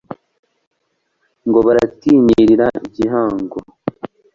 ngo 1.47 1.59
baratinyirira 1.67 2.65
igihango 2.87 3.57